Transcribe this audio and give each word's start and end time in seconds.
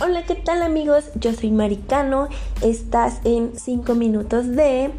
Hola, 0.00 0.22
¿qué 0.22 0.36
tal 0.36 0.62
amigos? 0.62 1.06
Yo 1.16 1.32
soy 1.32 1.50
Maricano, 1.50 2.28
estás 2.62 3.18
en 3.24 3.50
5 3.56 3.96
minutos 3.96 4.46
de 4.46 4.92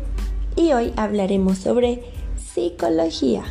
y 0.57 0.73
hoy 0.73 0.91
hablaremos 0.97 1.57
sobre 1.57 2.03
psicología. 2.35 3.43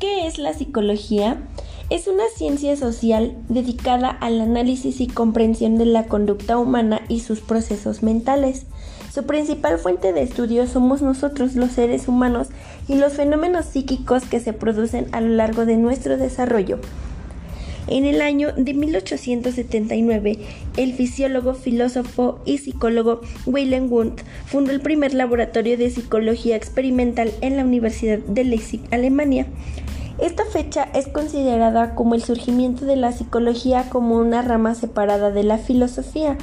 ¿Qué 0.00 0.26
es 0.26 0.38
la 0.38 0.54
psicología? 0.54 1.42
Es 1.90 2.08
una 2.08 2.24
ciencia 2.34 2.74
social 2.76 3.36
dedicada 3.50 4.08
al 4.08 4.40
análisis 4.40 5.02
y 5.02 5.08
comprensión 5.08 5.76
de 5.76 5.84
la 5.84 6.06
conducta 6.06 6.56
humana 6.56 7.02
y 7.10 7.20
sus 7.20 7.40
procesos 7.40 8.02
mentales. 8.02 8.64
Su 9.12 9.26
principal 9.26 9.78
fuente 9.78 10.14
de 10.14 10.22
estudio 10.22 10.66
somos 10.66 11.02
nosotros 11.02 11.54
los 11.54 11.72
seres 11.72 12.08
humanos 12.08 12.48
y 12.88 12.94
los 12.94 13.12
fenómenos 13.12 13.66
psíquicos 13.66 14.24
que 14.24 14.40
se 14.40 14.54
producen 14.54 15.06
a 15.12 15.20
lo 15.20 15.28
largo 15.28 15.66
de 15.66 15.76
nuestro 15.76 16.16
desarrollo. 16.16 16.78
En 17.88 18.04
el 18.04 18.20
año 18.20 18.52
de 18.52 18.74
1879, 18.74 20.38
el 20.76 20.92
fisiólogo, 20.94 21.54
filósofo 21.54 22.40
y 22.44 22.58
psicólogo 22.58 23.20
Wilhelm 23.46 23.92
Wundt 23.92 24.22
fundó 24.46 24.72
el 24.72 24.80
primer 24.80 25.14
laboratorio 25.14 25.78
de 25.78 25.90
psicología 25.90 26.56
experimental 26.56 27.32
en 27.42 27.56
la 27.56 27.64
Universidad 27.64 28.18
de 28.18 28.42
Leipzig, 28.42 28.80
Alemania. 28.90 29.46
Esta 30.18 30.44
fecha 30.46 30.88
es 30.94 31.06
considerada 31.06 31.94
como 31.94 32.14
el 32.14 32.22
surgimiento 32.22 32.86
de 32.86 32.96
la 32.96 33.12
psicología 33.12 33.88
como 33.88 34.16
una 34.16 34.42
rama 34.42 34.74
separada 34.74 35.30
de 35.30 35.44
la 35.44 35.58
filosofía, 35.58 36.36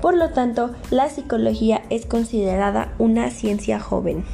por 0.00 0.16
lo 0.16 0.30
tanto, 0.30 0.70
la 0.90 1.08
psicología 1.10 1.82
es 1.90 2.06
considerada 2.06 2.92
una 2.98 3.30
ciencia 3.30 3.78
joven. 3.78 4.24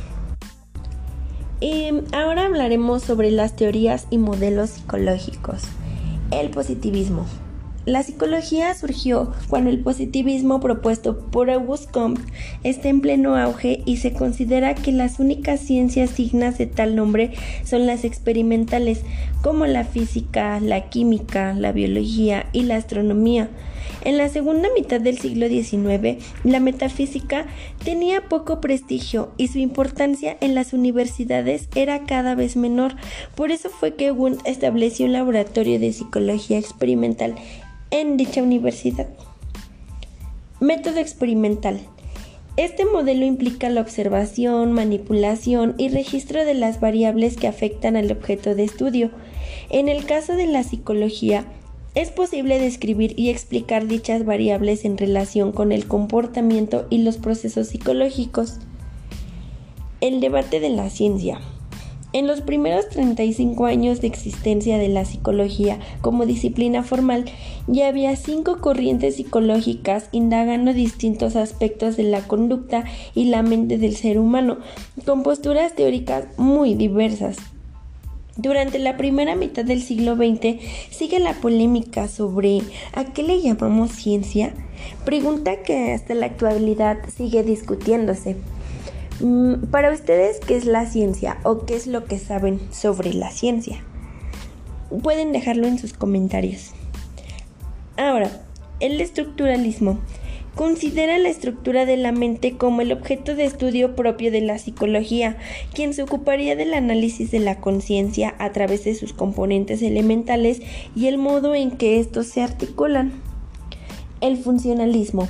Y 1.60 1.90
ahora 2.12 2.46
hablaremos 2.46 3.02
sobre 3.02 3.30
las 3.30 3.56
teorías 3.56 4.06
y 4.10 4.18
modelos 4.18 4.70
psicológicos. 4.70 5.62
El 6.32 6.50
positivismo. 6.50 7.24
La 7.86 8.02
psicología 8.02 8.74
surgió 8.74 9.32
cuando 9.48 9.70
el 9.70 9.78
positivismo 9.78 10.58
propuesto 10.58 11.20
por 11.30 11.50
Auguste 11.50 11.92
Comte 11.92 12.20
está 12.64 12.88
en 12.88 13.00
pleno 13.00 13.36
auge 13.36 13.80
y 13.86 13.98
se 13.98 14.12
considera 14.12 14.74
que 14.74 14.90
las 14.90 15.20
únicas 15.20 15.60
ciencias 15.60 16.16
dignas 16.16 16.58
de 16.58 16.66
tal 16.66 16.96
nombre 16.96 17.30
son 17.62 17.86
las 17.86 18.04
experimentales, 18.04 19.02
como 19.40 19.66
la 19.66 19.84
física, 19.84 20.58
la 20.58 20.88
química, 20.88 21.54
la 21.54 21.70
biología 21.70 22.46
y 22.52 22.64
la 22.64 22.74
astronomía. 22.74 23.50
En 24.02 24.16
la 24.16 24.28
segunda 24.28 24.68
mitad 24.74 25.00
del 25.00 25.18
siglo 25.18 25.46
XIX, 25.46 26.24
la 26.42 26.58
metafísica 26.58 27.46
tenía 27.84 28.28
poco 28.28 28.60
prestigio 28.60 29.30
y 29.36 29.46
su 29.46 29.58
importancia 29.58 30.36
en 30.40 30.56
las 30.56 30.72
universidades 30.72 31.68
era 31.76 32.04
cada 32.04 32.34
vez 32.34 32.56
menor. 32.56 32.96
Por 33.36 33.52
eso 33.52 33.70
fue 33.70 33.94
que 33.94 34.10
Wundt 34.10 34.44
estableció 34.44 35.06
un 35.06 35.12
laboratorio 35.12 35.78
de 35.78 35.92
psicología 35.92 36.58
experimental 36.58 37.36
en 37.90 38.16
dicha 38.16 38.42
universidad. 38.42 39.08
Método 40.60 40.98
experimental. 40.98 41.80
Este 42.56 42.86
modelo 42.86 43.26
implica 43.26 43.68
la 43.68 43.82
observación, 43.82 44.72
manipulación 44.72 45.74
y 45.76 45.90
registro 45.90 46.44
de 46.44 46.54
las 46.54 46.80
variables 46.80 47.36
que 47.36 47.46
afectan 47.46 47.96
al 47.96 48.10
objeto 48.10 48.54
de 48.54 48.64
estudio. 48.64 49.10
En 49.68 49.88
el 49.88 50.06
caso 50.06 50.34
de 50.34 50.46
la 50.46 50.62
psicología, 50.62 51.44
es 51.94 52.10
posible 52.10 52.58
describir 52.58 53.14
y 53.18 53.30
explicar 53.30 53.86
dichas 53.86 54.24
variables 54.24 54.84
en 54.84 54.98
relación 54.98 55.52
con 55.52 55.72
el 55.72 55.86
comportamiento 55.86 56.86
y 56.90 56.98
los 56.98 57.18
procesos 57.18 57.68
psicológicos. 57.68 58.58
El 60.00 60.20
debate 60.20 60.60
de 60.60 60.70
la 60.70 60.90
ciencia. 60.90 61.40
En 62.16 62.26
los 62.26 62.40
primeros 62.40 62.88
35 62.88 63.66
años 63.66 64.00
de 64.00 64.06
existencia 64.06 64.78
de 64.78 64.88
la 64.88 65.04
psicología 65.04 65.78
como 66.00 66.24
disciplina 66.24 66.82
formal, 66.82 67.26
ya 67.66 67.88
había 67.88 68.16
cinco 68.16 68.62
corrientes 68.62 69.16
psicológicas 69.16 70.08
indagando 70.12 70.72
distintos 70.72 71.36
aspectos 71.36 71.98
de 71.98 72.04
la 72.04 72.22
conducta 72.22 72.84
y 73.14 73.26
la 73.26 73.42
mente 73.42 73.76
del 73.76 73.96
ser 73.96 74.18
humano, 74.18 74.56
con 75.04 75.22
posturas 75.22 75.74
teóricas 75.74 76.24
muy 76.38 76.72
diversas. 76.72 77.36
Durante 78.38 78.78
la 78.78 78.96
primera 78.96 79.36
mitad 79.36 79.66
del 79.66 79.82
siglo 79.82 80.16
XX 80.16 80.58
sigue 80.88 81.18
la 81.18 81.34
polémica 81.34 82.08
sobre 82.08 82.62
¿a 82.94 83.04
qué 83.12 83.24
le 83.24 83.42
llamamos 83.42 83.90
ciencia? 83.90 84.54
Pregunta 85.04 85.62
que 85.62 85.92
hasta 85.92 86.14
la 86.14 86.24
actualidad 86.24 86.96
sigue 87.14 87.42
discutiéndose. 87.42 88.36
Mm, 89.20 89.66
para 89.70 89.92
ustedes, 89.92 90.40
¿qué 90.40 90.56
es 90.56 90.66
la 90.66 90.84
ciencia 90.86 91.38
o 91.42 91.64
qué 91.64 91.74
es 91.74 91.86
lo 91.86 92.04
que 92.04 92.18
saben 92.18 92.60
sobre 92.70 93.14
la 93.14 93.30
ciencia? 93.30 93.82
Pueden 95.02 95.32
dejarlo 95.32 95.66
en 95.66 95.78
sus 95.78 95.94
comentarios. 95.94 96.72
Ahora, 97.96 98.30
el 98.78 99.00
estructuralismo 99.00 99.98
considera 100.54 101.18
la 101.18 101.30
estructura 101.30 101.86
de 101.86 101.96
la 101.96 102.12
mente 102.12 102.56
como 102.56 102.82
el 102.82 102.92
objeto 102.92 103.34
de 103.34 103.44
estudio 103.44 103.96
propio 103.96 104.30
de 104.30 104.42
la 104.42 104.58
psicología, 104.58 105.38
quien 105.74 105.94
se 105.94 106.02
ocuparía 106.02 106.54
del 106.56 106.74
análisis 106.74 107.30
de 107.30 107.40
la 107.40 107.60
conciencia 107.60 108.34
a 108.38 108.52
través 108.52 108.84
de 108.84 108.94
sus 108.94 109.14
componentes 109.14 109.80
elementales 109.82 110.60
y 110.94 111.06
el 111.06 111.16
modo 111.16 111.54
en 111.54 111.72
que 111.72 112.00
estos 112.00 112.26
se 112.26 112.42
articulan. 112.42 113.12
El 114.20 114.36
funcionalismo 114.36 115.28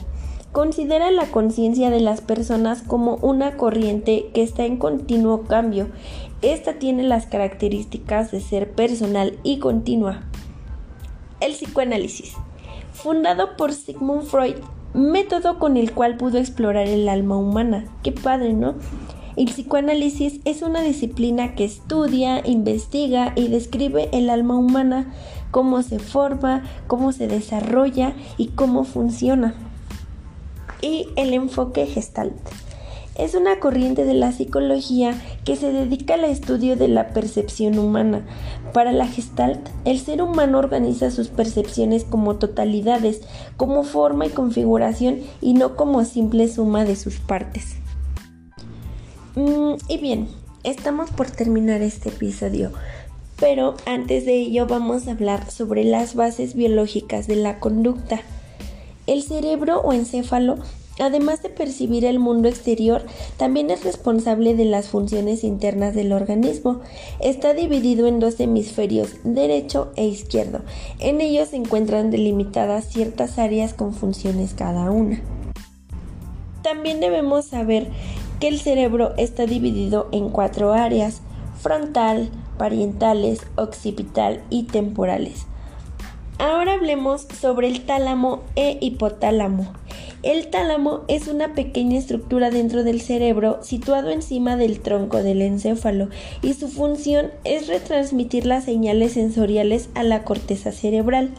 Considera 0.56 1.10
la 1.10 1.26
conciencia 1.26 1.90
de 1.90 2.00
las 2.00 2.22
personas 2.22 2.80
como 2.80 3.16
una 3.16 3.58
corriente 3.58 4.30
que 4.32 4.42
está 4.42 4.64
en 4.64 4.78
continuo 4.78 5.42
cambio. 5.42 5.88
Esta 6.40 6.78
tiene 6.78 7.02
las 7.02 7.26
características 7.26 8.32
de 8.32 8.40
ser 8.40 8.72
personal 8.72 9.38
y 9.42 9.58
continua. 9.58 10.22
El 11.40 11.52
psicoanálisis. 11.52 12.36
Fundado 12.90 13.58
por 13.58 13.74
Sigmund 13.74 14.22
Freud, 14.22 14.54
método 14.94 15.58
con 15.58 15.76
el 15.76 15.92
cual 15.92 16.16
pudo 16.16 16.38
explorar 16.38 16.88
el 16.88 17.06
alma 17.10 17.36
humana. 17.36 17.84
Qué 18.02 18.12
padre, 18.12 18.54
¿no? 18.54 18.76
El 19.36 19.50
psicoanálisis 19.50 20.40
es 20.46 20.62
una 20.62 20.80
disciplina 20.80 21.54
que 21.54 21.66
estudia, 21.66 22.40
investiga 22.48 23.34
y 23.36 23.48
describe 23.48 24.08
el 24.12 24.30
alma 24.30 24.56
humana, 24.56 25.12
cómo 25.50 25.82
se 25.82 25.98
forma, 25.98 26.62
cómo 26.86 27.12
se 27.12 27.28
desarrolla 27.28 28.14
y 28.38 28.46
cómo 28.46 28.84
funciona 28.84 29.65
y 30.82 31.08
el 31.16 31.34
enfoque 31.34 31.86
gestalt. 31.86 32.36
Es 33.18 33.34
una 33.34 33.60
corriente 33.60 34.04
de 34.04 34.12
la 34.12 34.30
psicología 34.30 35.14
que 35.44 35.56
se 35.56 35.72
dedica 35.72 36.14
al 36.14 36.24
estudio 36.24 36.76
de 36.76 36.88
la 36.88 37.08
percepción 37.08 37.78
humana. 37.78 38.26
Para 38.74 38.92
la 38.92 39.06
gestalt, 39.06 39.66
el 39.86 39.98
ser 39.98 40.20
humano 40.20 40.58
organiza 40.58 41.10
sus 41.10 41.28
percepciones 41.28 42.04
como 42.04 42.36
totalidades, 42.36 43.22
como 43.56 43.84
forma 43.84 44.26
y 44.26 44.30
configuración 44.30 45.20
y 45.40 45.54
no 45.54 45.76
como 45.76 46.04
simple 46.04 46.46
suma 46.48 46.84
de 46.84 46.94
sus 46.94 47.18
partes. 47.18 47.76
Mm, 49.34 49.76
y 49.88 49.96
bien, 49.96 50.28
estamos 50.62 51.10
por 51.10 51.30
terminar 51.30 51.80
este 51.80 52.10
episodio. 52.10 52.72
Pero 53.38 53.76
antes 53.86 54.26
de 54.26 54.34
ello 54.34 54.66
vamos 54.66 55.08
a 55.08 55.12
hablar 55.12 55.50
sobre 55.50 55.84
las 55.84 56.14
bases 56.14 56.54
biológicas 56.54 57.26
de 57.26 57.36
la 57.36 57.60
conducta. 57.60 58.20
El 59.06 59.22
cerebro 59.22 59.80
o 59.82 59.92
encéfalo, 59.92 60.56
además 60.98 61.42
de 61.42 61.48
percibir 61.48 62.04
el 62.04 62.18
mundo 62.18 62.48
exterior, 62.48 63.04
también 63.36 63.70
es 63.70 63.84
responsable 63.84 64.54
de 64.54 64.64
las 64.64 64.88
funciones 64.88 65.44
internas 65.44 65.94
del 65.94 66.12
organismo. 66.12 66.80
Está 67.20 67.54
dividido 67.54 68.08
en 68.08 68.18
dos 68.18 68.40
hemisferios, 68.40 69.10
derecho 69.22 69.92
e 69.94 70.06
izquierdo. 70.06 70.62
En 70.98 71.20
ellos 71.20 71.50
se 71.50 71.56
encuentran 71.56 72.10
delimitadas 72.10 72.88
ciertas 72.88 73.38
áreas 73.38 73.74
con 73.74 73.94
funciones 73.94 74.54
cada 74.54 74.90
una. 74.90 75.22
También 76.62 76.98
debemos 76.98 77.46
saber 77.46 77.86
que 78.40 78.48
el 78.48 78.58
cerebro 78.58 79.14
está 79.16 79.46
dividido 79.46 80.08
en 80.10 80.30
cuatro 80.30 80.72
áreas, 80.72 81.20
frontal, 81.60 82.28
parientales, 82.58 83.40
occipital 83.54 84.42
y 84.50 84.64
temporales. 84.64 85.46
Ahora 86.38 86.74
hablemos 86.74 87.22
sobre 87.22 87.66
el 87.66 87.86
tálamo 87.86 88.42
e 88.56 88.76
hipotálamo. 88.82 89.72
El 90.22 90.48
tálamo 90.48 91.00
es 91.08 91.28
una 91.28 91.54
pequeña 91.54 91.98
estructura 91.98 92.50
dentro 92.50 92.84
del 92.84 93.00
cerebro 93.00 93.58
situado 93.62 94.10
encima 94.10 94.56
del 94.56 94.80
tronco 94.80 95.22
del 95.22 95.40
encéfalo 95.40 96.10
y 96.42 96.52
su 96.52 96.68
función 96.68 97.30
es 97.44 97.68
retransmitir 97.68 98.44
las 98.44 98.64
señales 98.64 99.12
sensoriales 99.12 99.88
a 99.94 100.02
la 100.02 100.24
corteza 100.24 100.72
cerebral, 100.72 101.30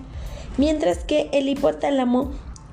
mientras 0.57 1.03
que 1.03 1.29
el 1.31 1.47
hipotálamo 1.47 2.31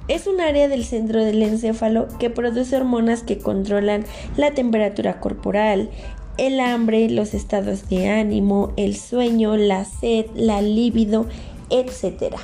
es 0.09 0.27
un 0.27 0.41
área 0.41 0.67
del 0.69 0.87
centro 0.87 1.23
del 1.23 1.43
encéfalo 1.43 2.09
que 2.19 2.31
produce 2.31 2.75
hormonas 2.75 3.23
que 3.23 3.37
controlan 3.37 4.07
la 4.39 4.53
temperatura 4.53 5.21
corporal, 5.21 5.91
el 6.37 6.59
hambre, 6.61 7.09
los 7.11 7.35
estados 7.35 7.89
de 7.89 8.09
ánimo, 8.09 8.73
el 8.77 8.97
sueño, 8.97 9.57
la 9.57 9.85
sed, 9.85 10.27
la 10.35 10.63
libido, 10.63 11.27
etcétera. 11.71 12.39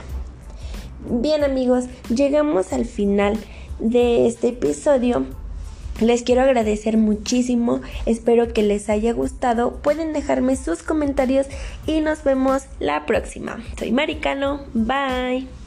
Bien 1.08 1.44
amigos, 1.44 1.84
llegamos 2.14 2.72
al 2.72 2.84
final 2.84 3.38
de 3.78 4.26
este 4.26 4.48
episodio. 4.48 5.24
Les 6.00 6.22
quiero 6.22 6.42
agradecer 6.42 6.96
muchísimo, 6.96 7.80
espero 8.06 8.52
que 8.54 8.62
les 8.62 8.88
haya 8.88 9.12
gustado, 9.12 9.74
pueden 9.82 10.14
dejarme 10.14 10.56
sus 10.56 10.82
comentarios 10.82 11.46
y 11.86 12.00
nos 12.00 12.24
vemos 12.24 12.62
la 12.78 13.04
próxima. 13.04 13.62
Soy 13.78 13.92
Maricano, 13.92 14.62
bye. 14.72 15.59